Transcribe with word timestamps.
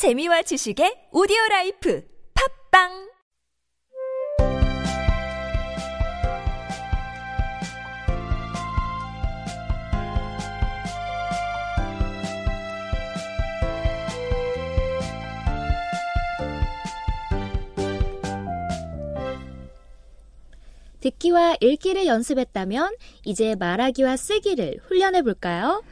재미와 0.00 0.40
지식의 0.40 1.12
오디오 1.12 1.36
라이프 1.50 2.02
팝빵 2.32 3.10
듣기와 21.00 21.56
읽기를 21.60 22.06
연습했다면 22.06 22.96
이제 23.26 23.54
말하기와 23.54 24.16
쓰기를 24.16 24.80
훈련해 24.84 25.20
볼까요? 25.20 25.82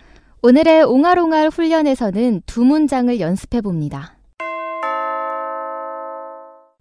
오늘의 0.41 0.84
옹알옹알 0.84 1.48
훈련에서는 1.48 2.43
두 2.46 2.64
문장을 2.64 3.18
연습해 3.18 3.61
봅니다. 3.61 4.16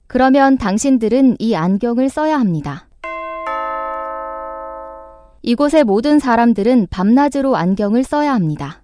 그러면 0.05 0.59
당신들은 0.59 1.37
이 1.39 1.55
안경을 1.55 2.09
써야 2.09 2.39
합니다. 2.39 2.87
이곳의 5.41 5.85
모든 5.85 6.19
사람들은 6.19 6.87
밤낮으로 6.91 7.55
안경을 7.55 8.03
써야 8.03 8.35
합니다. 8.35 8.83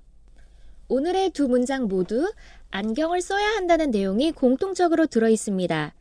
오늘의 0.87 1.29
두 1.31 1.47
문장 1.47 1.87
모두 1.87 2.31
안경을 2.71 3.21
써야 3.21 3.45
한다는 3.49 3.91
내용이 3.91 4.31
공통적으로 4.31 5.05
들어 5.05 5.29
있습니다. 5.29 5.93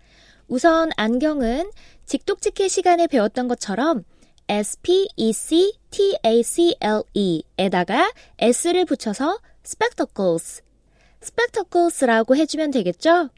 우선 0.48 0.91
안경은 0.97 1.70
직독직해 2.07 2.69
시간에 2.69 3.07
배웠던 3.07 3.48
것처럼 3.48 4.05
S-P-E-C-T-A-C-L-E 4.52 5.73
에다가 7.56 8.12
S를 8.38 8.84
붙여서 8.84 9.38
spectacles, 9.65 10.61
spectacles라고 11.23 12.37
해주면 12.37 12.70
되겠죠? 12.70 13.30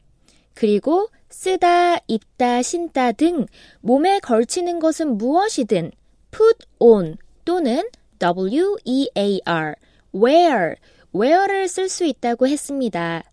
그리고 0.53 1.07
쓰다, 1.29 1.99
입다, 2.07 2.61
신다 2.61 3.13
등 3.13 3.45
몸에 3.79 4.19
걸치는 4.19 4.79
것은 4.79 5.17
무엇이든 5.17 5.91
put 6.31 6.67
on 6.79 7.15
또는 7.45 7.87
W-E-A-R, 8.19 9.75
wear, 10.13 10.75
wear를 11.15 11.69
쓸 11.69 11.87
수 11.87 12.03
있다고 12.03 12.45
했습니다. 12.49 13.23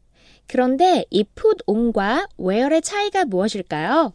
그런데 0.46 1.04
이 1.10 1.24
put 1.24 1.64
on과 1.66 2.28
wear의 2.38 2.80
차이가 2.82 3.24
무엇일까요? 3.24 4.12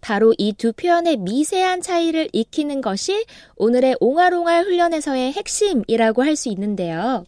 바로 0.00 0.34
이 0.38 0.52
두 0.52 0.72
표현의 0.72 1.18
미세한 1.18 1.80
차이를 1.82 2.28
익히는 2.32 2.80
것이 2.80 3.24
오늘의 3.56 3.96
옹알옹알 4.00 4.64
훈련에서의 4.64 5.32
핵심이라고 5.32 6.22
할 6.24 6.36
수 6.36 6.48
있는데요. 6.48 7.24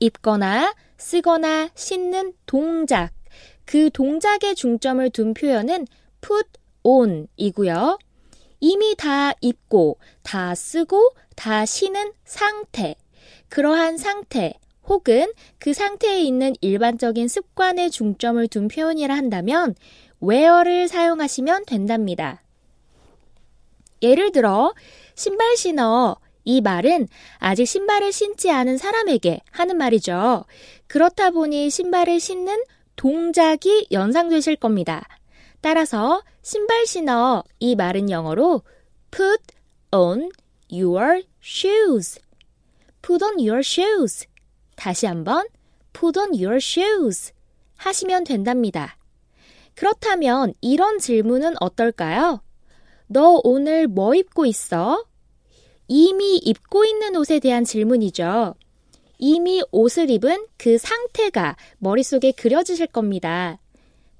입거나 0.00 0.74
쓰거나 0.96 1.70
씻는 1.74 2.32
동작, 2.46 3.12
그 3.64 3.90
동작에 3.90 4.54
중점을 4.54 5.08
둔 5.10 5.34
표현은 5.34 5.86
put 6.20 6.48
on 6.82 7.28
이고요. 7.36 7.98
이미 8.60 8.94
다 8.96 9.32
입고, 9.40 9.98
다 10.22 10.54
쓰고, 10.54 11.10
다 11.36 11.66
쉬는 11.66 12.12
상태. 12.24 12.94
그러한 13.48 13.98
상태, 13.98 14.54
혹은 14.86 15.32
그 15.58 15.72
상태에 15.72 16.20
있는 16.22 16.54
일반적인 16.60 17.28
습관에 17.28 17.88
중점을 17.88 18.46
둔 18.48 18.68
표현이라 18.68 19.14
한다면 19.14 19.74
wear를 20.26 20.88
사용하시면 20.88 21.64
된답니다. 21.66 22.42
예를 24.02 24.32
들어 24.32 24.74
신발 25.14 25.56
신어 25.56 26.16
이 26.44 26.60
말은 26.60 27.08
아직 27.38 27.66
신발을 27.66 28.12
신지 28.12 28.50
않은 28.50 28.76
사람에게 28.76 29.40
하는 29.50 29.76
말이죠. 29.76 30.44
그렇다 30.86 31.30
보니 31.30 31.70
신발을 31.70 32.20
신는 32.20 32.62
동작이 32.96 33.88
연상되실 33.90 34.56
겁니다. 34.56 35.06
따라서 35.60 36.22
신발 36.42 36.86
신어 36.86 37.42
이 37.58 37.74
말은 37.74 38.10
영어로 38.10 38.62
put 39.10 39.42
on 39.90 40.30
your 40.70 41.22
shoes. 41.42 42.20
put 43.00 43.24
on 43.24 43.38
your 43.38 43.60
shoes. 43.60 44.26
다시 44.76 45.06
한번 45.06 45.46
put 45.94 46.18
on 46.18 46.34
your 46.34 46.56
shoes 46.56 47.32
하시면 47.76 48.24
된답니다. 48.24 48.98
그렇다면 49.74 50.54
이런 50.60 50.98
질문은 50.98 51.54
어떨까요? 51.60 52.40
너 53.06 53.40
오늘 53.44 53.86
뭐 53.86 54.14
입고 54.14 54.46
있어? 54.46 55.04
이미 55.88 56.36
입고 56.38 56.84
있는 56.84 57.16
옷에 57.16 57.38
대한 57.40 57.64
질문이죠. 57.64 58.54
이미 59.18 59.62
옷을 59.70 60.10
입은 60.10 60.46
그 60.56 60.78
상태가 60.78 61.56
머릿속에 61.78 62.32
그려지실 62.32 62.86
겁니다. 62.88 63.58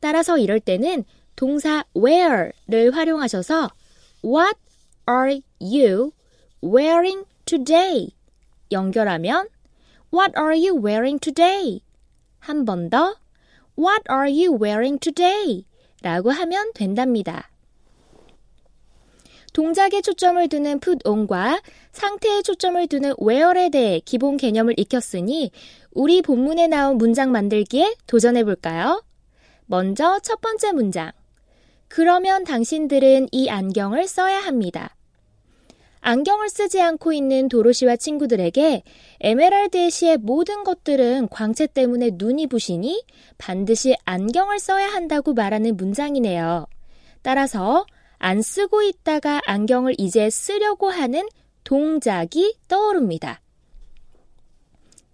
따라서 0.01 0.39
이럴 0.39 0.61
때는 0.61 1.05
동사 1.37 1.85
wear를 1.97 2.95
활용하셔서 2.95 3.71
What 4.25 4.57
are 5.09 5.41
you 5.61 6.13
wearing 6.63 7.25
today? 7.45 8.11
연결하면 8.71 9.49
What 10.13 10.33
are 10.39 10.55
you 10.57 10.77
wearing 10.85 11.19
today? 11.19 11.81
한 12.39 12.65
번 12.65 12.91
더 12.91 13.17
What 13.79 14.03
are 14.11 14.31
you 14.31 14.57
wearing 14.61 14.99
today? 14.99 15.65
라고 16.03 16.31
하면 16.31 16.73
된답니다. 16.75 17.51
동작에 19.53 20.01
초점을 20.03 20.49
두는 20.49 20.81
put 20.81 20.99
on과 21.09 21.63
상태에 21.93 22.43
초점을 22.43 22.87
두는 22.89 23.15
wear에 23.23 23.71
대해 23.71 24.01
기본 24.05 24.37
개념을 24.37 24.75
익혔으니 24.77 25.53
우리 25.93 26.23
본문에 26.23 26.67
나온 26.67 26.99
문장 26.99 27.31
만들기에 27.31 27.95
도전해 28.07 28.43
볼까요? 28.45 29.03
먼저 29.67 30.19
첫 30.21 30.41
번째 30.41 30.73
문장. 30.73 31.13
그러면 31.89 32.43
당신들은 32.43 33.29
이 33.31 33.49
안경을 33.49 34.09
써야 34.09 34.41
합니다. 34.41 34.97
안경을 36.07 36.51
쓰지 36.51 36.83
않고 36.83 37.15
있는 37.15 37.49
도로시와 37.49 37.97
친구들에게 37.97 38.83
에메랄드 39.21 39.89
시의 39.89 40.19
모든 40.19 40.63
것들은 40.63 41.29
광채 41.29 41.67
때문에 41.67 42.11
눈이 42.13 42.49
부시니 42.49 43.03
반드시 43.39 43.97
안경을 44.05 44.59
써야 44.59 44.89
한다고 44.89 45.33
말하는 45.33 45.79
문장이네요. 45.79 46.67
따라서 47.23 47.87
안 48.19 48.43
쓰고 48.43 48.83
있다가 48.83 49.41
안경을 49.47 49.95
이제 49.97 50.29
쓰려고 50.29 50.91
하는 50.91 51.27
동작이 51.65 52.59
떠오릅니다. 52.69 53.41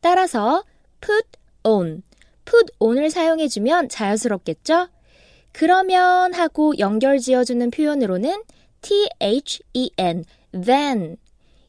따라서 0.01 0.65
put 1.01 1.25
on, 1.63 2.03
put 2.45 2.67
on을 2.81 3.11
사용해주면 3.11 3.91
자연스럽겠죠? 3.91 4.89
그러면 5.53 6.35
하고 6.35 6.77
연결 6.81 7.21
지어주는 7.21 7.71
표현으로는 7.71 8.43
then, 8.83 10.25
then. 10.53 11.17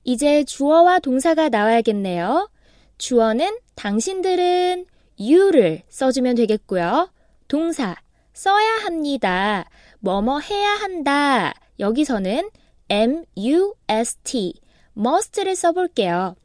이제 0.04 0.44
주어와 0.44 1.00
동사가 1.00 1.50
나와야겠네요. 1.50 2.50
주어는 2.98 3.58
당신들은 3.76 4.86
you를 5.20 5.84
써주면 5.90 6.36
되겠고요. 6.36 7.10
동사, 7.48 7.96
써야 8.34 8.78
합니다. 8.84 9.66
뭐뭐 10.00 10.40
해야 10.40 10.70
한다. 10.72 11.54
여기서는 11.80 12.50
must, 12.90 14.54
must를 14.98 15.56
써볼게요. 15.56 16.36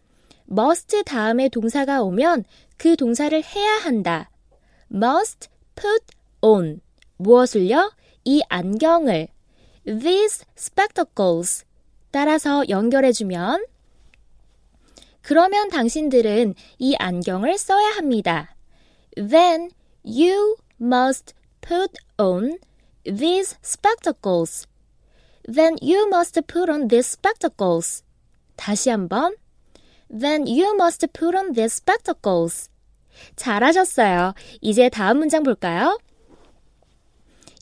must 0.50 1.02
다음에 1.04 1.48
동사가 1.48 2.02
오면 2.02 2.44
그 2.76 2.96
동사를 2.96 3.42
해야 3.42 3.72
한다. 3.78 4.30
must 4.92 5.48
put 5.74 6.04
on. 6.40 6.80
무엇을요? 7.16 7.92
이 8.24 8.42
안경을. 8.48 9.28
these 9.84 10.44
spectacles. 10.56 11.65
따라서 12.16 12.66
연결해주면 12.70 13.66
그러면 15.20 15.68
당신들은 15.68 16.54
이 16.78 16.96
안경을 16.96 17.58
써야 17.58 17.90
합니다. 17.90 18.56
Then 19.16 19.68
you 20.02 20.56
must 20.80 21.34
put 21.60 21.92
on 22.16 22.58
these 23.04 23.58
spectacles. 23.62 24.66
Then 25.44 25.76
you 25.82 26.06
must 26.06 26.40
put 26.46 26.70
on 26.72 26.88
these 26.88 27.06
spectacles. 27.06 28.02
다시 28.56 28.88
한번. 28.88 29.36
Then 30.08 30.46
you 30.48 30.72
must 30.72 31.06
put 31.08 31.36
on 31.36 31.52
these 31.52 31.74
spectacles. 31.74 32.70
잘하셨어요. 33.36 34.32
이제 34.62 34.88
다음 34.88 35.18
문장 35.18 35.42
볼까요? 35.42 35.98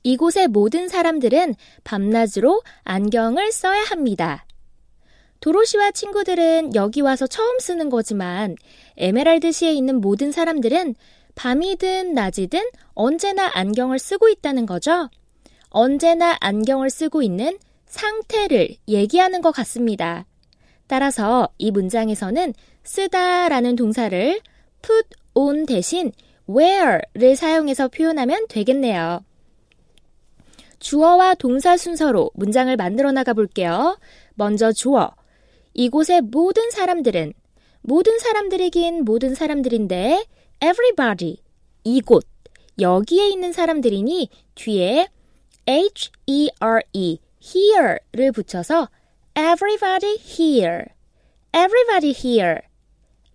이곳의 0.04 0.48
모든 0.48 0.88
사람들은 0.88 1.56
밤낮으로 1.82 2.62
안경을 2.84 3.50
써야 3.50 3.82
합니다. 3.82 4.46
도로시와 5.40 5.90
친구들은 5.90 6.74
여기 6.74 7.00
와서 7.00 7.26
처음 7.26 7.58
쓰는 7.58 7.90
거지만 7.90 8.56
에메랄드시에 8.96 9.72
있는 9.72 10.00
모든 10.00 10.30
사람들은 10.30 10.94
밤이든 11.34 12.14
낮이든 12.14 12.60
언제나 12.94 13.50
안경을 13.52 13.98
쓰고 13.98 14.28
있다는 14.28 14.66
거죠. 14.66 15.10
언제나 15.70 16.36
안경을 16.40 16.88
쓰고 16.90 17.22
있는 17.22 17.58
상태를 17.86 18.76
얘기하는 18.86 19.40
것 19.42 19.50
같습니다. 19.52 20.26
따라서 20.86 21.48
이 21.58 21.70
문장에서는 21.70 22.54
쓰다 22.84 23.48
라는 23.48 23.74
동사를 23.74 24.40
put 24.82 25.08
on 25.34 25.66
대신 25.66 26.12
where를 26.48 27.36
사용해서 27.36 27.88
표현하면 27.88 28.46
되겠네요. 28.48 29.24
주어와 30.78 31.34
동사 31.34 31.76
순서로 31.76 32.30
문장을 32.34 32.74
만들어 32.76 33.12
나가 33.12 33.32
볼게요. 33.32 33.98
먼저 34.34 34.72
주어. 34.72 35.14
이곳의 35.74 36.22
모든 36.22 36.70
사람들은 36.70 37.32
모든 37.82 38.18
사람들이긴 38.18 39.04
모든 39.04 39.34
사람들인데 39.34 40.24
everybody 40.62 41.38
이곳 41.84 42.24
여기에 42.80 43.28
있는 43.28 43.52
사람들이니 43.52 44.28
뒤에 44.54 45.08
h 45.68 46.10
e 46.26 46.48
r 46.60 46.80
e 46.92 47.18
here를 47.42 48.32
붙여서 48.32 48.88
everybody 49.36 50.16
here 50.16 50.84
everybody 51.54 52.10
here 52.10 52.60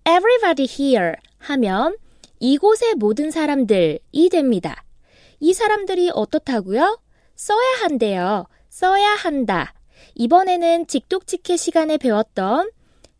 everybody 0.07 0.67
here 0.67 1.13
하면 1.37 1.95
이곳의 2.39 2.95
모든 2.95 3.31
사람들이 3.31 4.29
됩니다. 4.31 4.83
이 5.39 5.53
사람들이 5.53 6.11
어떻다고요? 6.13 6.99
써야 7.39 7.83
한대요. 7.83 8.47
써야 8.67 9.11
한다. 9.11 9.73
이번에는 10.15 10.87
직독직해 10.87 11.55
시간에 11.55 11.95
배웠던 11.95 12.69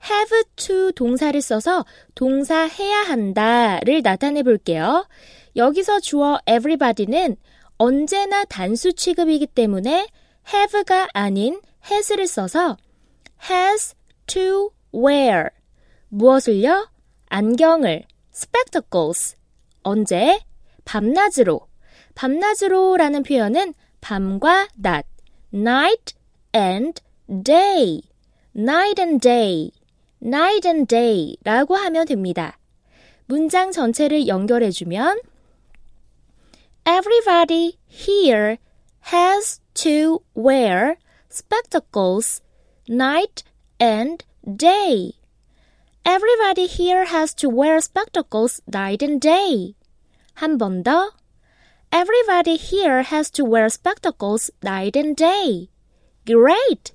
have 0.04 0.44
to 0.58 0.92
동사를 0.92 1.42
써서 1.42 1.86
동사 2.16 2.68
해야 2.68 2.98
한다를 2.98 4.02
나타내 4.04 4.44
볼게요. 4.44 5.08
여기서 5.56 6.02
주어 6.02 6.38
everybody는 6.46 7.38
언제나 7.78 8.44
단수 8.44 8.92
취급이기 8.92 9.48
때문에 9.48 10.10
have가 10.54 11.08
아닌 11.14 11.62
has를 11.90 12.28
써서 12.28 12.76
has 13.50 13.96
to 14.28 14.72
wear 14.94 15.46
무엇을요? 16.10 16.90
안경을 17.30 18.04
spectacles 18.34 19.38
언제? 19.84 20.42
밤낮으로 20.84 21.62
밤낮으로라는 22.16 23.24
표현은 23.24 23.74
밤과 24.01 24.69
낮 24.75 25.05
night 25.53 26.15
and 26.55 27.01
day 27.29 28.03
night 28.55 29.01
and 29.01 29.21
day 29.21 29.71
night 30.23 30.67
and 30.67 30.87
day라고 30.87 31.77
하면 31.77 32.07
됩니다. 32.07 32.59
문장 33.27 33.73
전체를 33.73 34.27
연결해주면 34.29 35.21
Everybody 36.87 37.79
here 37.89 38.59
has 39.13 39.61
to 39.75 40.21
wear 40.35 40.97
spectacles 41.31 42.43
night 42.89 43.43
and 43.81 44.25
day. 44.45 45.15
Everybody 46.05 46.67
here 46.67 47.07
has 47.07 47.35
to 47.37 47.49
wear 47.49 47.81
spectacles 47.81 48.61
night 48.69 49.03
and 49.03 49.21
day. 49.21 49.75
한 50.35 50.59
번 50.59 50.83
더. 50.83 51.13
Everybody 51.92 52.56
here 52.56 53.02
has 53.02 53.32
to 53.32 53.44
wear 53.44 53.68
spectacles 53.68 54.52
night 54.64 54.96
and 54.96 55.16
day. 55.16 55.70
Great! 56.26 56.94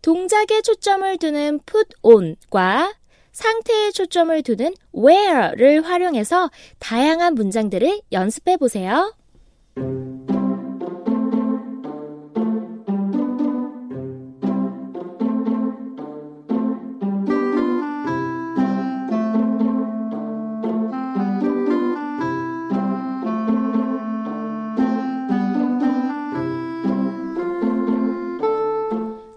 동작에 0.00 0.62
초점을 0.62 1.18
두는 1.18 1.60
put 1.66 1.88
on과 2.02 2.94
상태에 3.32 3.90
초점을 3.90 4.42
두는 4.42 4.74
where를 4.94 5.82
활용해서 5.82 6.50
다양한 6.78 7.34
문장들을 7.34 8.00
연습해 8.12 8.56
보세요. 8.56 9.14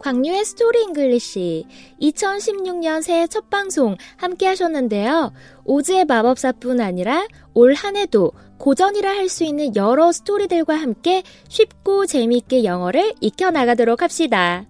광유의 0.07 0.45
스토리 0.45 0.83
잉글리시 0.83 1.65
2016년 2.01 3.01
새해 3.01 3.27
첫 3.27 3.49
방송 3.49 3.97
함께 4.15 4.47
하셨는데요. 4.47 5.33
오즈의 5.65 6.05
마법사뿐 6.05 6.79
아니라 6.79 7.27
올 7.53 7.73
한 7.73 7.97
해도 7.97 8.31
고전이라 8.57 9.09
할 9.09 9.27
수 9.27 9.43
있는 9.43 9.75
여러 9.75 10.13
스토리들과 10.13 10.75
함께 10.75 11.23
쉽고 11.49 12.05
재미있게 12.05 12.63
영어를 12.63 13.15
익혀나가도록 13.19 14.01
합시다. 14.01 14.65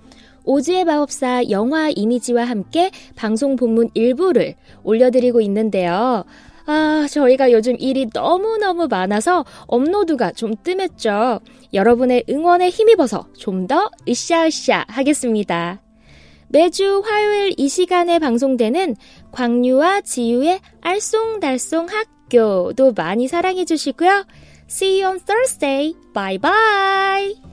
오즈의 0.51 0.85
마법사 0.85 1.49
영화 1.51 1.91
이미지와 1.91 2.45
함께 2.45 2.91
방송 3.15 3.55
본문 3.55 3.91
일부를 3.95 4.57
올려드리고 4.83 5.41
있는데요. 5.43 6.25
아, 6.67 7.07
저희가 7.09 7.53
요즘 7.53 7.77
일이 7.79 8.09
너무너무 8.13 8.89
많아서 8.89 9.45
업로드가 9.69 10.33
좀 10.33 10.55
뜸했죠. 10.57 11.39
여러분의 11.73 12.25
응원에 12.29 12.69
힘입어서 12.69 13.29
좀 13.39 13.69
더 13.69 13.91
으쌰으쌰 14.09 14.85
하겠습니다. 14.89 15.81
매주 16.49 17.01
화요일 17.07 17.55
이 17.57 17.69
시간에 17.69 18.19
방송되는 18.19 18.97
광유와 19.31 20.01
지유의 20.01 20.59
알쏭달쏭 20.81 21.89
학교도 21.89 22.95
많이 22.97 23.29
사랑해 23.29 23.65
주시고요. 23.65 24.25
See 24.69 25.01
you 25.01 25.13
on 25.13 25.21
Thursday. 25.25 25.95
Bye 26.13 26.39
bye. 26.39 27.50